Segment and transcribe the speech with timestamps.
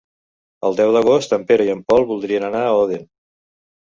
[0.69, 3.05] El deu d'agost en Pere i en Pol voldrien anar a Odèn.